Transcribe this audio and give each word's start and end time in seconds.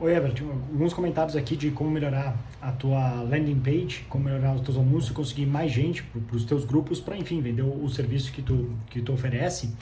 Oi, 0.00 0.14
Everton. 0.14 0.44
Alguns 0.70 0.94
comentários 0.94 1.34
aqui 1.34 1.56
de 1.56 1.72
como 1.72 1.90
melhorar 1.90 2.36
a 2.62 2.70
tua 2.70 3.20
landing 3.22 3.58
page, 3.58 4.06
como 4.08 4.26
melhorar 4.26 4.54
os 4.54 4.60
teus 4.60 4.76
anúncios, 4.76 5.10
conseguir 5.10 5.44
mais 5.44 5.72
gente 5.72 6.04
para 6.04 6.36
os 6.36 6.44
teus 6.44 6.64
grupos, 6.64 7.00
para, 7.00 7.16
enfim, 7.16 7.40
vender 7.40 7.62
o, 7.62 7.84
o, 7.84 7.88
serviço 7.88 8.30
que 8.30 8.40
tu, 8.40 8.70
que 8.88 9.02
tu 9.02 9.12
oferece, 9.12 9.74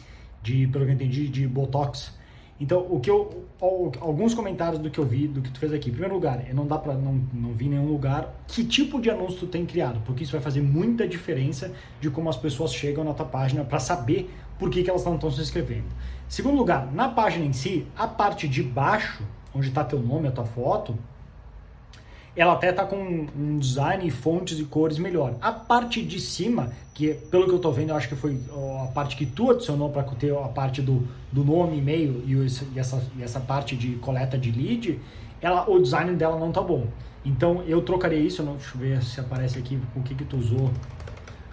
de, 0.42 0.66
pelo 0.68 0.86
que 0.86 0.90
eu 0.90 0.94
entendi, 0.94 1.28
de 1.28 1.46
Botox. 1.46 2.14
Então, 2.58 2.86
o 2.88 2.98
que 2.98 3.10
eu, 3.10 3.44
alguns 4.00 4.32
comentários 4.32 4.80
do 4.80 4.90
que 4.90 4.98
eu 4.98 5.04
vi, 5.04 5.28
do 5.28 5.42
que 5.42 5.50
tu 5.50 5.60
fez 5.60 5.70
aqui. 5.70 5.90
Em 5.90 5.92
primeiro 5.92 6.14
lugar, 6.14 6.48
eu 6.48 6.54
não 6.54 6.66
dá 6.66 6.78
para 6.78 6.94
não, 6.94 7.22
não 7.34 7.52
vi 7.52 7.66
em 7.66 7.70
nenhum 7.70 7.88
lugar 7.88 8.34
que 8.48 8.64
tipo 8.64 8.98
de 8.98 9.10
anúncio 9.10 9.40
tu 9.40 9.46
tem 9.46 9.66
criado, 9.66 10.00
porque 10.06 10.24
isso 10.24 10.32
vai 10.32 10.40
fazer 10.40 10.62
muita 10.62 11.06
diferença 11.06 11.70
de 12.00 12.08
como 12.08 12.30
as 12.30 12.38
pessoas 12.38 12.72
chegam 12.72 13.04
na 13.04 13.12
tua 13.12 13.26
página 13.26 13.62
para 13.64 13.78
saber 13.78 14.30
por 14.58 14.70
que, 14.70 14.82
que 14.82 14.90
elas 14.90 15.04
não 15.04 15.14
estão 15.14 15.30
se 15.30 15.40
inscrevendo. 15.40 15.86
Segundo 16.28 16.56
lugar, 16.56 16.92
na 16.92 17.08
página 17.08 17.44
em 17.44 17.52
si, 17.52 17.86
a 17.96 18.06
parte 18.06 18.48
de 18.48 18.62
baixo, 18.62 19.22
onde 19.54 19.68
está 19.68 19.84
teu 19.84 20.00
nome, 20.00 20.28
a 20.28 20.32
tua 20.32 20.44
foto, 20.44 20.96
ela 22.36 22.52
até 22.52 22.70
está 22.70 22.84
com 22.84 23.26
um 23.34 23.58
design, 23.58 24.10
fontes 24.10 24.58
e 24.58 24.64
cores 24.64 24.98
melhor. 24.98 25.34
A 25.40 25.52
parte 25.52 26.02
de 26.02 26.20
cima, 26.20 26.70
que 26.92 27.14
pelo 27.14 27.44
que 27.44 27.52
eu 27.52 27.56
estou 27.56 27.72
vendo, 27.72 27.90
eu 27.90 27.96
acho 27.96 28.08
que 28.08 28.14
foi 28.14 28.38
a 28.82 28.88
parte 28.88 29.16
que 29.16 29.24
tu 29.24 29.50
adicionou 29.50 29.88
para 29.88 30.02
ter 30.02 30.36
a 30.36 30.48
parte 30.48 30.82
do, 30.82 31.08
do 31.32 31.42
nome, 31.42 31.78
e-mail 31.78 32.22
e, 32.26 32.78
essa, 32.78 33.02
e 33.16 33.22
essa 33.22 33.40
parte 33.40 33.74
de 33.74 33.92
coleta 33.96 34.36
de 34.36 34.52
lead, 34.52 35.00
ela, 35.40 35.68
o 35.68 35.80
design 35.80 36.14
dela 36.14 36.38
não 36.38 36.52
tá 36.52 36.60
bom. 36.60 36.86
Então 37.24 37.62
eu 37.66 37.80
trocaria 37.80 38.18
isso, 38.18 38.42
não, 38.42 38.56
deixa 38.56 38.74
eu 38.74 38.80
ver 38.80 39.02
se 39.02 39.18
aparece 39.18 39.58
aqui 39.58 39.80
o 39.96 40.02
que 40.02 40.14
que 40.14 40.24
tu 40.24 40.36
usou. 40.36 40.70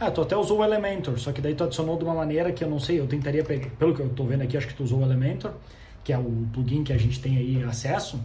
Ah, 0.05 0.11
tu 0.11 0.21
até 0.21 0.35
usou 0.35 0.59
o 0.59 0.63
Elementor, 0.65 1.17
só 1.17 1.31
que 1.31 1.39
daí 1.39 1.55
tu 1.55 1.63
adicionou 1.63 1.97
de 1.97 2.03
uma 2.03 2.13
maneira 2.13 2.51
que 2.51 2.61
eu 2.61 2.69
não 2.69 2.77
sei, 2.77 2.99
eu 2.99 3.07
tentaria 3.07 3.41
pegar, 3.41 3.69
pelo 3.79 3.95
que 3.95 4.01
eu 4.01 4.07
estou 4.07 4.27
vendo 4.27 4.41
aqui, 4.41 4.57
acho 4.57 4.67
que 4.67 4.73
tu 4.73 4.83
usou 4.83 4.99
o 4.99 5.01
Elementor, 5.01 5.53
que 6.03 6.11
é 6.11 6.17
o 6.17 6.45
plugin 6.51 6.83
que 6.83 6.91
a 6.91 6.97
gente 6.97 7.21
tem 7.21 7.37
aí 7.37 7.63
acesso. 7.63 8.19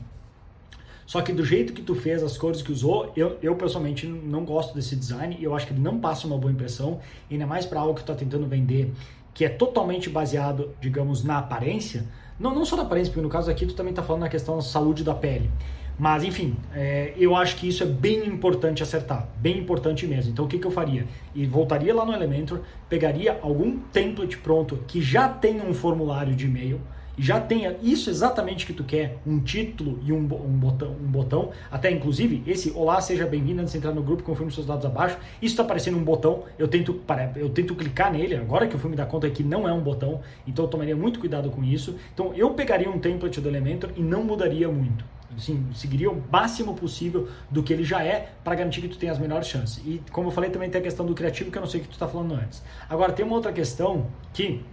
Só 1.06 1.22
que 1.22 1.32
do 1.32 1.44
jeito 1.44 1.72
que 1.72 1.80
tu 1.80 1.94
fez, 1.94 2.20
as 2.20 2.36
cores 2.36 2.62
que 2.62 2.72
usou, 2.72 3.12
eu, 3.14 3.38
eu 3.40 3.54
pessoalmente 3.54 4.08
não 4.08 4.44
gosto 4.44 4.74
desse 4.74 4.96
design 4.96 5.38
eu 5.40 5.54
acho 5.54 5.68
que 5.68 5.72
ele 5.72 5.80
não 5.80 6.00
passa 6.00 6.26
uma 6.26 6.36
boa 6.36 6.52
impressão, 6.52 6.98
ainda 7.30 7.46
mais 7.46 7.64
para 7.64 7.78
algo 7.78 7.94
que 7.94 8.00
tu 8.00 8.10
está 8.10 8.16
tentando 8.16 8.48
vender, 8.48 8.92
que 9.38 9.44
é 9.44 9.48
totalmente 9.48 10.10
baseado, 10.10 10.74
digamos, 10.80 11.22
na 11.22 11.38
aparência. 11.38 12.04
Não, 12.40 12.52
não 12.52 12.64
só 12.64 12.76
na 12.76 12.82
aparência, 12.82 13.12
porque 13.12 13.22
no 13.22 13.28
caso 13.28 13.48
aqui 13.48 13.64
tu 13.64 13.72
também 13.72 13.92
está 13.92 14.02
falando 14.02 14.22
na 14.22 14.28
questão 14.28 14.56
da 14.56 14.62
saúde 14.62 15.04
da 15.04 15.14
pele. 15.14 15.48
Mas, 15.96 16.24
enfim, 16.24 16.56
é, 16.74 17.14
eu 17.16 17.36
acho 17.36 17.54
que 17.54 17.68
isso 17.68 17.84
é 17.84 17.86
bem 17.86 18.26
importante 18.26 18.82
acertar, 18.82 19.28
bem 19.36 19.58
importante 19.58 20.08
mesmo. 20.08 20.32
Então, 20.32 20.44
o 20.44 20.48
que, 20.48 20.58
que 20.58 20.66
eu 20.66 20.72
faria? 20.72 21.06
E 21.36 21.46
voltaria 21.46 21.94
lá 21.94 22.04
no 22.04 22.12
Elementor, 22.12 22.62
pegaria 22.88 23.38
algum 23.40 23.78
template 23.92 24.36
pronto 24.38 24.80
que 24.88 25.00
já 25.00 25.28
tem 25.28 25.60
um 25.60 25.72
formulário 25.72 26.34
de 26.34 26.46
e-mail, 26.46 26.80
já 27.18 27.40
tenha 27.40 27.76
isso 27.82 28.08
exatamente 28.08 28.64
que 28.64 28.72
tu 28.72 28.84
quer, 28.84 29.18
um 29.26 29.40
título 29.40 29.98
e 30.04 30.12
um, 30.12 30.18
um, 30.18 30.58
botão, 30.58 30.92
um 30.92 31.10
botão, 31.10 31.50
até 31.70 31.90
inclusive 31.90 32.42
esse 32.46 32.70
Olá, 32.70 33.00
seja 33.00 33.26
bem-vindo 33.26 33.60
antes 33.60 33.72
de 33.72 33.78
entrar 33.78 33.92
no 33.92 34.02
grupo, 34.02 34.22
confirme 34.22 34.52
seus 34.52 34.66
dados 34.66 34.86
abaixo. 34.86 35.18
Isso 35.42 35.54
está 35.54 35.64
aparecendo 35.64 35.96
um 35.96 36.04
botão, 36.04 36.44
eu 36.58 36.68
tento, 36.68 37.00
eu 37.34 37.50
tento 37.50 37.74
clicar 37.74 38.12
nele, 38.12 38.36
agora 38.36 38.68
que 38.68 38.74
eu 38.74 38.78
fui 38.78 38.88
me 38.88 38.96
dar 38.96 39.06
conta 39.06 39.28
que 39.28 39.42
não 39.42 39.68
é 39.68 39.72
um 39.72 39.80
botão, 39.80 40.20
então 40.46 40.64
eu 40.64 40.70
tomaria 40.70 40.96
muito 40.96 41.18
cuidado 41.18 41.50
com 41.50 41.64
isso. 41.64 41.96
Então 42.14 42.32
eu 42.34 42.50
pegaria 42.50 42.88
um 42.88 42.98
template 42.98 43.40
do 43.40 43.48
Elementor 43.48 43.90
e 43.96 44.00
não 44.00 44.22
mudaria 44.22 44.68
muito. 44.68 45.04
Assim, 45.36 45.66
seguiria 45.74 46.10
o 46.10 46.22
máximo 46.30 46.74
possível 46.74 47.28
do 47.50 47.62
que 47.62 47.72
ele 47.72 47.84
já 47.84 48.02
é 48.02 48.30
para 48.42 48.54
garantir 48.54 48.80
que 48.80 48.88
tu 48.88 48.98
tenha 48.98 49.12
as 49.12 49.18
melhores 49.18 49.46
chances. 49.46 49.82
E 49.84 50.00
como 50.10 50.28
eu 50.28 50.32
falei, 50.32 50.50
também 50.50 50.70
tem 50.70 50.80
a 50.80 50.84
questão 50.84 51.04
do 51.04 51.14
criativo 51.14 51.50
que 51.50 51.58
eu 51.58 51.62
não 51.62 51.68
sei 51.68 51.80
o 51.80 51.82
que 51.82 51.88
tu 51.88 51.92
está 51.92 52.08
falando 52.08 52.34
antes. 52.34 52.62
Agora, 52.88 53.12
tem 53.12 53.24
uma 53.24 53.34
outra 53.34 53.52
questão 53.52 54.06
que 54.32 54.64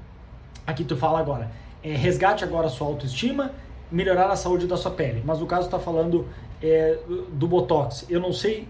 aqui 0.66 0.84
tu 0.84 0.96
fala 0.96 1.20
agora 1.20 1.65
é, 1.86 1.96
resgate 1.96 2.44
agora 2.44 2.66
a 2.66 2.70
sua 2.70 2.88
autoestima, 2.88 3.52
melhorar 3.92 4.28
a 4.32 4.36
saúde 4.36 4.66
da 4.66 4.76
sua 4.76 4.90
pele. 4.90 5.22
Mas 5.24 5.40
o 5.40 5.46
caso 5.46 5.68
está 5.68 5.78
falando 5.78 6.28
é, 6.60 6.98
do 7.32 7.48
Botox. 7.48 8.08
Eu 8.10 8.20
não 8.20 8.34
sei, 8.34 8.68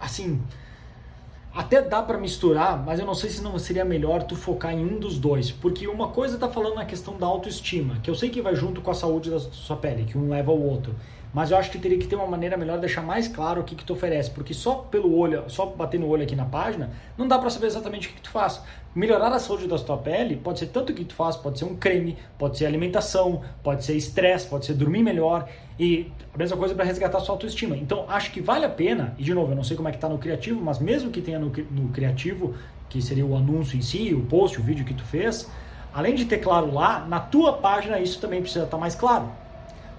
assim, 0.00 0.42
até 1.54 1.80
dá 1.80 2.02
para 2.02 2.18
misturar, 2.18 2.84
mas 2.84 2.98
eu 2.98 3.06
não 3.06 3.14
sei 3.14 3.30
se 3.30 3.40
não 3.40 3.56
seria 3.56 3.84
melhor 3.84 4.24
tu 4.24 4.34
focar 4.34 4.72
em 4.74 4.84
um 4.84 4.98
dos 4.98 5.16
dois, 5.16 5.52
porque 5.52 5.86
uma 5.86 6.08
coisa 6.08 6.34
está 6.34 6.48
falando 6.48 6.74
na 6.74 6.84
questão 6.84 7.16
da 7.16 7.26
autoestima, 7.26 7.98
que 8.02 8.10
eu 8.10 8.16
sei 8.16 8.30
que 8.30 8.42
vai 8.42 8.56
junto 8.56 8.80
com 8.80 8.90
a 8.90 8.94
saúde 8.94 9.30
da 9.30 9.38
sua 9.38 9.76
pele, 9.76 10.04
que 10.04 10.18
um 10.18 10.28
leva 10.28 10.50
ao 10.50 10.60
outro 10.60 10.92
mas 11.32 11.50
eu 11.50 11.56
acho 11.56 11.70
que 11.70 11.78
teria 11.78 11.98
que 11.98 12.06
ter 12.06 12.16
uma 12.16 12.26
maneira 12.26 12.56
melhor 12.56 12.74
de 12.74 12.80
deixar 12.80 13.02
mais 13.02 13.28
claro 13.28 13.60
o 13.60 13.64
que, 13.64 13.74
que 13.74 13.84
tu 13.84 13.92
oferece, 13.92 14.30
porque 14.30 14.52
só 14.52 14.74
pelo 14.74 15.16
olho, 15.16 15.44
só 15.48 15.66
bater 15.66 15.98
no 15.98 16.08
olho 16.08 16.24
aqui 16.24 16.34
na 16.34 16.44
página, 16.44 16.90
não 17.16 17.28
dá 17.28 17.38
para 17.38 17.50
saber 17.50 17.66
exatamente 17.68 18.08
o 18.08 18.10
que, 18.10 18.16
que, 18.16 18.22
tu 18.22 18.30
faz. 18.30 18.62
Melhorar 18.92 19.32
a 19.32 19.38
saúde 19.38 19.68
da 19.68 19.78
tua 19.78 19.96
pele 19.98 20.34
pode 20.36 20.58
ser 20.58 20.66
tanto 20.66 20.92
que 20.92 21.04
tu 21.04 21.14
faz, 21.14 21.36
pode 21.36 21.60
ser 21.60 21.64
um 21.64 21.76
creme, 21.76 22.18
pode 22.36 22.58
ser 22.58 22.66
alimentação, 22.66 23.40
pode 23.62 23.84
ser 23.84 23.94
estresse, 23.94 24.48
pode 24.48 24.66
ser 24.66 24.74
dormir 24.74 25.00
melhor 25.00 25.48
e 25.78 26.10
a 26.34 26.36
mesma 26.36 26.56
coisa 26.56 26.74
para 26.74 26.84
resgatar 26.84 27.18
a 27.18 27.20
sua 27.20 27.36
autoestima. 27.36 27.76
Então 27.76 28.04
acho 28.08 28.32
que 28.32 28.40
vale 28.40 28.64
a 28.64 28.68
pena, 28.68 29.14
e 29.16 29.22
de 29.22 29.32
novo, 29.32 29.52
eu 29.52 29.56
não 29.56 29.62
sei 29.62 29.76
como 29.76 29.88
é 29.88 29.92
que 29.92 29.98
tá 29.98 30.08
no 30.08 30.18
criativo, 30.18 30.60
mas 30.60 30.80
mesmo 30.80 31.08
que 31.12 31.20
tenha 31.20 31.38
no, 31.38 31.52
no 31.70 31.88
criativo, 31.90 32.52
que 32.88 33.00
seria 33.00 33.24
o 33.24 33.36
anúncio 33.36 33.78
em 33.78 33.80
si, 33.80 34.12
o 34.12 34.22
post, 34.22 34.58
o 34.58 34.62
vídeo 34.62 34.84
que 34.84 34.92
tu 34.92 35.04
fez, 35.04 35.48
além 35.94 36.16
de 36.16 36.24
ter 36.24 36.38
claro 36.38 36.74
lá, 36.74 37.06
na 37.06 37.20
tua 37.20 37.52
página 37.52 38.00
isso 38.00 38.20
também 38.20 38.40
precisa 38.40 38.64
estar 38.64 38.76
tá 38.76 38.80
mais 38.80 38.96
claro. 38.96 39.30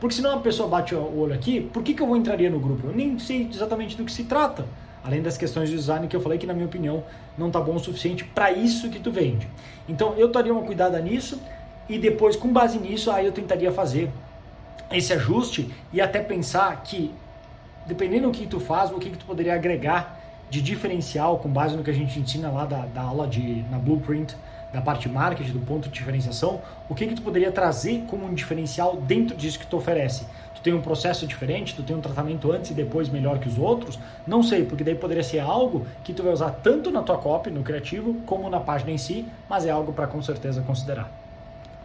Porque 0.02 0.16
senão 0.16 0.36
a 0.36 0.40
pessoa 0.40 0.68
bate 0.68 0.94
o 0.94 1.18
olho 1.18 1.34
aqui, 1.34 1.62
por 1.62 1.82
que, 1.82 1.94
que 1.94 2.02
eu 2.02 2.08
vou 2.08 2.18
entraria 2.18 2.50
no 2.50 2.60
grupo? 2.60 2.88
Eu 2.88 2.94
nem 2.94 3.18
sei 3.18 3.48
exatamente 3.50 3.96
do 3.96 4.04
que 4.04 4.12
se 4.12 4.26
trata. 4.26 4.66
Além 5.04 5.22
das 5.22 5.38
questões 5.38 5.70
de 5.70 5.76
design 5.76 6.08
que 6.08 6.16
eu 6.16 6.22
falei 6.22 6.38
que, 6.38 6.46
na 6.46 6.54
minha 6.54 6.66
opinião, 6.66 7.04
não 7.38 7.48
está 7.48 7.60
bom 7.60 7.76
o 7.76 7.80
suficiente 7.80 8.24
para 8.24 8.52
isso 8.52 8.90
que 8.90 9.00
tu 9.00 9.12
vende. 9.12 9.48
Então, 9.90 10.14
eu 10.16 10.28
daria 10.28 10.54
uma 10.54 10.64
cuidada 10.64 11.00
nisso 11.00 11.42
e 11.90 11.98
depois, 11.98 12.36
com 12.36 12.48
base 12.50 12.78
nisso, 12.78 13.10
aí 13.10 13.26
eu 13.26 13.32
tentaria 13.32 13.72
fazer 13.72 14.12
esse 14.92 15.12
ajuste 15.14 15.74
e 15.92 16.00
até 16.00 16.22
pensar 16.22 16.84
que, 16.84 17.12
dependendo 17.86 18.30
do 18.30 18.38
que 18.38 18.46
tu 18.46 18.60
faz, 18.60 18.92
o 18.92 19.00
que, 19.00 19.10
que 19.10 19.18
tu 19.18 19.26
poderia 19.26 19.56
agregar 19.56 20.20
de 20.50 20.62
diferencial 20.62 21.40
com 21.40 21.50
base 21.50 21.76
no 21.76 21.84
que 21.84 21.90
a 21.90 21.94
gente 21.94 22.20
ensina 22.20 22.52
lá 22.52 22.66
da, 22.66 22.86
da 22.86 23.02
aula 23.02 23.28
de, 23.28 23.64
na 23.72 23.80
Blueprint 23.80 24.36
da 24.74 24.82
parte 24.82 25.10
marketing, 25.10 25.52
do 25.52 25.60
ponto 25.60 25.90
de 25.90 25.94
diferenciação, 25.94 26.62
o 26.88 26.96
que 26.96 27.08
que 27.08 27.16
tu 27.16 27.22
poderia 27.22 27.52
trazer 27.52 28.04
como 28.08 28.26
um 28.26 28.34
diferencial 28.34 28.96
dentro 28.98 29.36
disso 29.36 29.60
que 29.60 29.68
tu 29.68 29.78
oferece? 29.78 30.26
Tu 30.62 30.66
tem 30.66 30.74
um 30.74 30.82
processo 30.82 31.26
diferente, 31.26 31.76
tu 31.76 31.82
tem 31.82 31.96
um 31.96 32.02
tratamento 32.02 32.52
antes 32.52 32.70
e 32.70 32.74
depois 32.76 33.10
melhor 33.10 33.40
que 33.40 33.48
os 33.48 33.58
outros? 33.58 33.98
Não 34.28 34.44
sei, 34.44 34.64
porque 34.64 34.84
daí 34.84 34.94
poderia 34.94 35.24
ser 35.24 35.40
algo 35.40 35.88
que 36.04 36.14
tu 36.14 36.22
vai 36.22 36.32
usar 36.32 36.52
tanto 36.52 36.92
na 36.92 37.02
tua 37.02 37.18
copy, 37.18 37.50
no 37.50 37.64
criativo, 37.64 38.22
como 38.28 38.48
na 38.48 38.60
página 38.60 38.92
em 38.92 38.98
si, 38.98 39.26
mas 39.50 39.66
é 39.66 39.72
algo 39.72 39.92
para 39.92 40.06
com 40.06 40.22
certeza 40.22 40.62
considerar. 40.62 41.21